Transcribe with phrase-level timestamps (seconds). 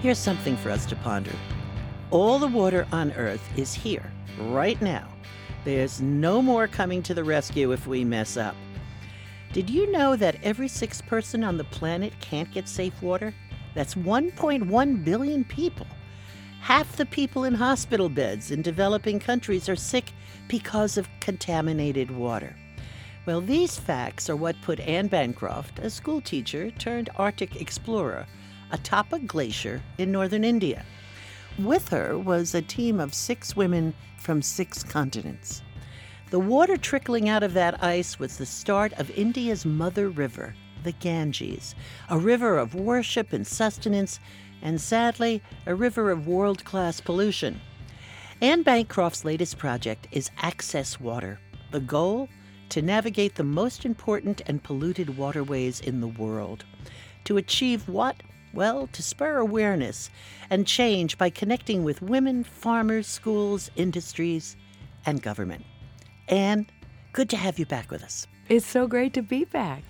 [0.00, 1.32] Here's something for us to ponder.
[2.12, 5.08] All the water on Earth is here, right now.
[5.64, 8.54] There's no more coming to the rescue if we mess up.
[9.52, 13.34] Did you know that every sixth person on the planet can't get safe water?
[13.74, 15.88] That's 1.1 billion people.
[16.60, 20.12] Half the people in hospital beds in developing countries are sick
[20.46, 22.54] because of contaminated water.
[23.26, 28.26] Well, these facts are what put Ann Bancroft, a schoolteacher turned Arctic explorer,
[28.70, 30.84] atop a glacier in northern India.
[31.58, 35.62] With her was a team of six women from six continents.
[36.30, 40.54] The water trickling out of that ice was the start of India's mother river,
[40.84, 41.74] the Ganges,
[42.10, 44.20] a river of worship and sustenance,
[44.60, 47.60] and sadly, a river of world class pollution.
[48.40, 51.40] Ann Bancroft's latest project is Access Water.
[51.70, 52.28] The goal?
[52.68, 56.64] To navigate the most important and polluted waterways in the world.
[57.24, 58.16] To achieve what?
[58.52, 60.10] Well, to spur awareness
[60.50, 64.56] and change by connecting with women, farmers, schools, industries,
[65.04, 65.64] and government.
[66.28, 66.66] Ann,
[67.12, 68.26] good to have you back with us.
[68.48, 69.82] It's so great to be back.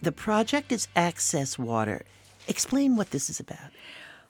[0.00, 2.04] The project is Access Water.
[2.48, 3.70] Explain what this is about.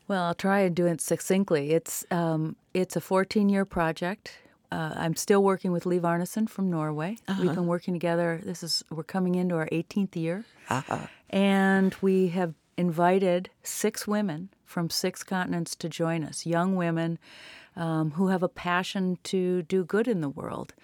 [0.08, 1.72] Well, I'll try and do it succinctly.
[1.72, 4.38] It's um, it's a 14 year project.
[4.70, 7.18] Uh, I'm still working with Liv Arnesen from Norway.
[7.28, 7.42] Uh-huh.
[7.42, 8.40] We've been working together.
[8.42, 11.06] This is we're coming into our 18th year, Uh-huh.
[11.30, 16.46] and we have invited six women from six continents to join us.
[16.46, 17.18] Young women
[17.76, 20.74] um, who have a passion to do good in the world,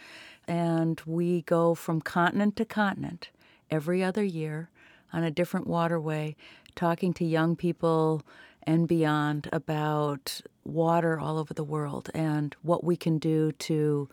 [0.46, 3.30] and we go from continent to continent
[3.70, 4.70] every other year
[5.12, 6.36] on a different waterway,
[6.74, 8.22] talking to young people
[8.62, 14.08] and beyond about water all over the world and what we can do to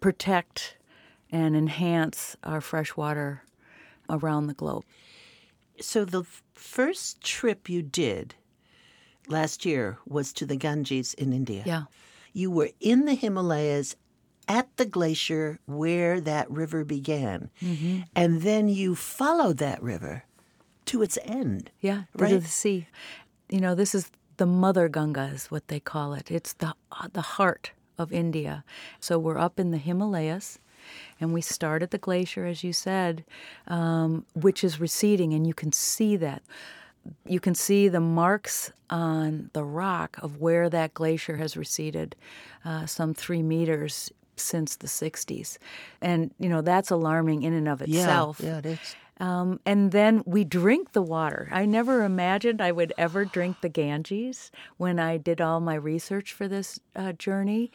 [0.00, 0.76] protect
[1.30, 3.42] and enhance our fresh water
[4.10, 4.84] around the globe.
[5.80, 6.24] So, the
[6.54, 8.34] first trip you did
[9.28, 11.62] last year was to the Ganges in India.
[11.66, 11.84] Yeah.
[12.32, 13.96] You were in the Himalayas
[14.48, 17.50] at the glacier where that river began.
[17.62, 18.02] Mm-hmm.
[18.14, 20.24] And then you followed that river
[20.86, 21.70] to its end.
[21.80, 22.30] Yeah, right?
[22.30, 22.86] to the sea.
[23.48, 26.30] You know, this is the Mother Ganga, is what they call it.
[26.30, 28.64] It's the uh, the heart of India.
[29.00, 30.58] So we're up in the Himalayas,
[31.20, 33.24] and we start at the glacier, as you said,
[33.66, 36.42] um, which is receding, and you can see that.
[37.24, 42.16] You can see the marks on the rock of where that glacier has receded,
[42.64, 45.58] uh, some three meters since the 60s.
[46.00, 48.40] And, you know, that's alarming in and of itself.
[48.40, 48.96] Yeah, yeah it is.
[49.18, 51.48] Um, and then we drink the water.
[51.50, 56.32] I never imagined I would ever drink the Ganges when I did all my research
[56.32, 57.72] for this uh, journey.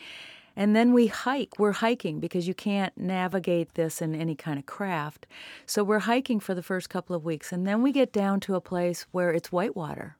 [0.55, 1.57] And then we hike.
[1.57, 5.25] We're hiking because you can't navigate this in any kind of craft.
[5.65, 7.51] So we're hiking for the first couple of weeks.
[7.51, 10.17] And then we get down to a place where it's whitewater.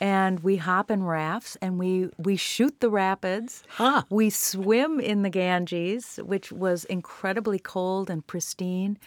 [0.00, 3.62] And we hop in rafts and we, we shoot the rapids.
[3.68, 4.02] Huh.
[4.10, 8.98] We swim in the Ganges, which was incredibly cold and pristine.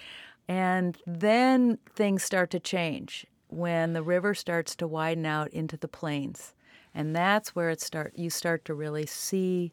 [0.48, 5.88] And then things start to change when the river starts to widen out into the
[5.88, 6.54] plains.
[7.00, 9.72] And that's where it start you start to really see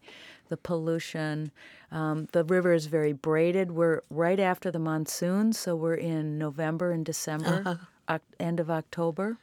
[0.48, 1.50] the pollution.
[1.91, 3.72] Um, the river is very braided.
[3.72, 9.38] We're right after the monsoon, so we're in November and December, oc- end of October.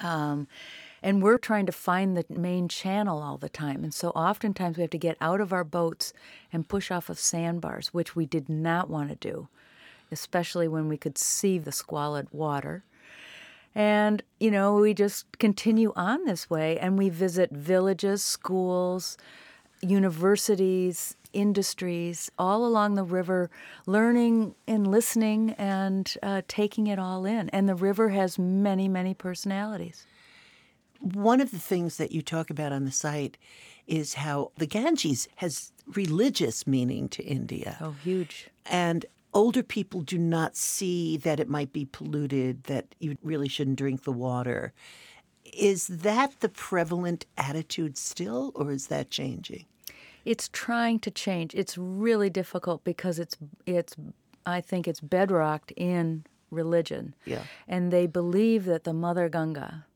[0.00, 0.46] Um,
[1.02, 3.82] and we're trying to find the main channel all the time.
[3.82, 6.12] And so oftentimes we have to get out of our boats
[6.52, 9.48] and push off of sandbars, which we did not want to do,
[10.12, 12.84] especially when we could see the squalid water.
[13.74, 19.16] And, you know, we just continue on this way and we visit villages, schools,
[19.80, 23.50] universities, industries, all along the river,
[23.86, 27.48] learning and listening and uh, taking it all in.
[27.50, 30.06] And the river has many, many personalities.
[31.00, 33.36] One of the things that you talk about on the site
[33.86, 37.76] is how the Ganges has religious meaning to India.
[37.80, 38.48] Oh, huge.
[38.64, 43.76] And older people do not see that it might be polluted, that you really shouldn't
[43.76, 44.72] drink the water.
[45.52, 49.66] Is that the prevalent attitude still, or is that changing?
[50.24, 51.54] It's trying to change.
[51.54, 53.36] It's really difficult because it's
[53.66, 53.94] it's
[54.46, 57.14] I think it's bedrocked in religion.
[57.24, 57.42] Yeah.
[57.68, 59.86] And they believe that the Mother Ganga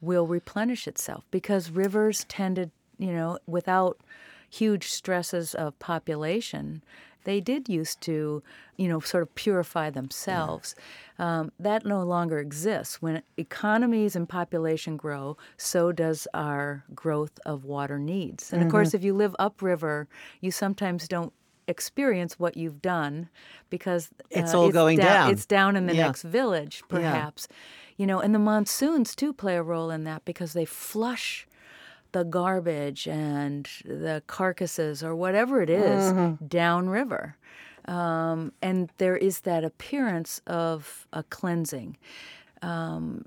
[0.00, 4.00] will replenish itself because rivers tended, you know, without
[4.48, 6.82] huge stresses of population,
[7.30, 8.42] they did used to,
[8.76, 10.74] you know, sort of purify themselves.
[11.16, 13.00] Um, that no longer exists.
[13.00, 18.52] When economies and population grow, so does our growth of water needs.
[18.52, 20.08] And of course, if you live upriver,
[20.40, 21.32] you sometimes don't
[21.68, 23.28] experience what you've done
[23.68, 25.30] because uh, It's all going down.
[25.32, 26.06] It's down in the Yeah.
[26.06, 27.46] next village, perhaps.
[27.96, 31.46] You know, and the monsoons too play a role in that because they flush
[32.12, 36.12] the garbage and the carcasses or whatever it is
[36.46, 37.36] downriver.
[37.86, 41.96] Um, and there is that appearance of a cleansing.
[42.62, 43.24] Um,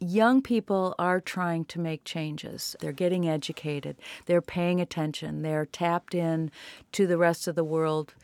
[0.00, 2.76] young people are trying to make changes.
[2.80, 3.96] They're getting educated.
[4.26, 5.42] They're paying attention.
[5.42, 6.50] They're tapped in
[6.92, 8.14] to the rest of the world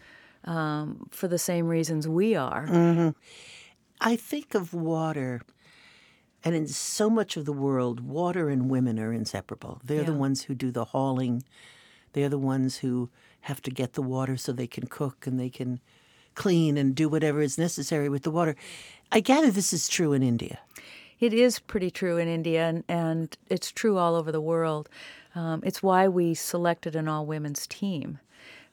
[0.45, 2.67] um, for the same reasons we are.
[4.01, 5.43] I think of water,
[6.45, 9.81] and in so much of the world, water and women are inseparable.
[9.83, 11.43] They're the ones who do the hauling,
[12.13, 13.11] they're the ones who
[13.43, 15.81] have to get the water so they can cook and they can
[16.35, 18.57] clean and do whatever is necessary with the water.
[19.11, 20.59] I gather this is true in India.
[21.21, 24.89] It is pretty true in India, and, and it's true all over the world.
[25.35, 28.19] Um, it's why we selected an all women's team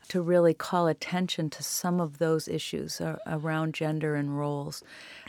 [0.09, 4.83] to really call attention to some of those issues around gender and roles.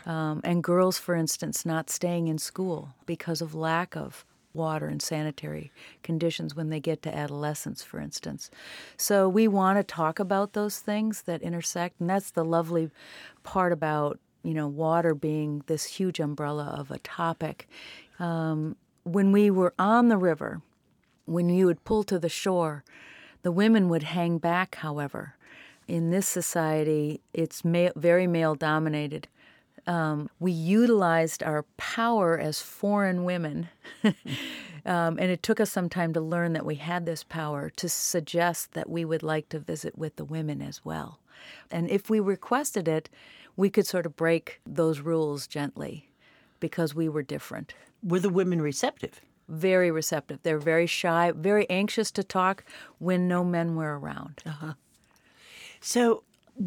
[0.06, 4.24] Um, and girls, for instance, not staying in school because of lack of
[4.54, 5.72] water and sanitary
[6.02, 8.50] conditions when they get to adolescence, for instance.
[8.96, 12.90] So we want to talk about those things that intersect, and that's the lovely
[13.42, 17.68] part about you know water being this huge umbrella of a topic.
[18.18, 20.62] Um, when we were on the river,
[21.24, 22.84] when you would pull to the shore,
[23.42, 24.76] the women would hang back.
[24.76, 25.34] However,
[25.88, 29.28] in this society, it's very male dominated.
[29.86, 33.68] Um, we utilized our power as foreign women,
[34.04, 34.14] um,
[35.18, 38.74] and it took us some time to learn that we had this power to suggest
[38.74, 41.18] that we would like to visit with the women as well.
[41.70, 43.10] And if we requested it,
[43.56, 46.08] we could sort of break those rules gently
[46.60, 47.74] because we were different
[48.04, 49.20] Were the women receptive?
[49.48, 50.40] Very receptive.
[50.42, 52.64] They're very shy, very anxious to talk
[52.98, 54.42] when no men were around.
[55.80, 56.22] So,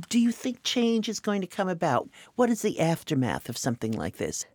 [0.10, 2.10] do you think change is going to come about?
[2.36, 4.45] What is the aftermath of something like this?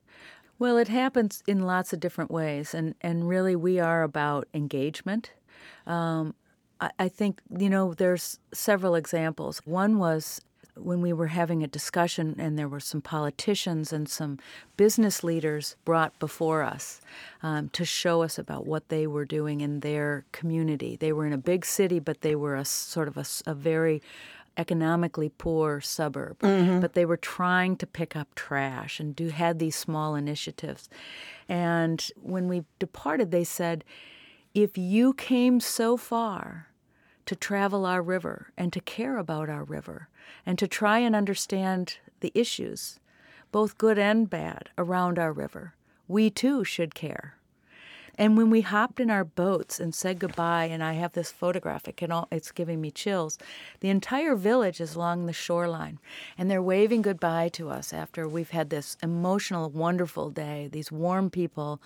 [0.58, 5.30] Well, it happens in lots of different ways, and, and really we are about engagement.
[5.86, 6.34] Um,
[6.80, 9.62] I, I think, you know, there's several examples.
[9.64, 10.42] One was
[10.82, 14.38] when we were having a discussion and there were some politicians and some
[14.76, 17.00] business leaders brought before us
[17.42, 20.96] um, to show us about what they were doing in their community.
[20.96, 23.16] They were in a big city, but they were a sort of
[23.46, 24.02] a very
[24.56, 26.36] economically poor suburb,
[26.80, 30.88] but they were trying to pick up trash and do had these small initiatives.
[31.48, 33.84] And when we departed, they said,
[34.52, 36.69] "If you came so far
[37.30, 40.08] to travel our river and to care about our river
[40.44, 42.98] and to try and understand the issues,
[43.52, 45.74] both good and bad, around our river,
[46.08, 47.36] we too should care."
[48.16, 51.86] And when we hopped in our boats and said goodbye, and I have this photograph,
[51.86, 53.38] it can all, it's giving me chills.
[53.78, 56.00] The entire village is along the shoreline,
[56.36, 60.68] and they're waving goodbye to us after we've had this emotional, wonderful day.
[60.70, 61.80] These warm people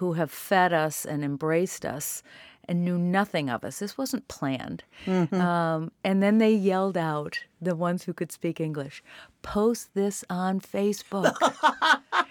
[0.00, 2.22] who have fed us and embraced us
[2.66, 3.80] and knew nothing of us.
[3.80, 4.82] This wasn't planned.
[5.06, 9.02] Um, and then they yelled out, the ones who could speak English,
[9.42, 11.36] post this on Facebook.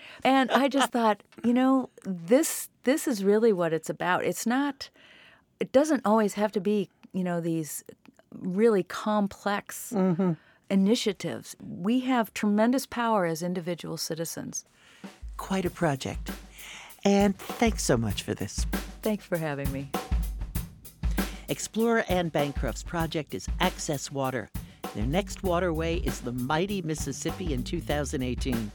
[0.24, 4.26] and I just thought, you know, this this is really what it's about.
[4.26, 4.90] It's not
[5.60, 7.84] it doesn't always have to be, you know, these
[8.34, 9.94] really complex
[10.72, 11.56] initiatives.
[11.62, 14.66] We have tremendous power as individual citizens.
[15.38, 16.32] Quite a project.
[17.06, 18.66] And thanks so much for this.
[19.02, 19.92] Thanks for having me.
[21.48, 24.50] Explorer Ann Bancroft's project is Access Water.
[24.96, 28.72] Their next waterway is the mighty Mississippi in 2018.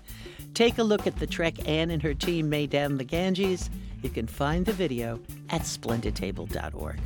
[0.55, 3.71] Take a look at the trek Ann and her team made down the Ganges.
[4.03, 7.01] You can find the video at splendidtable.org.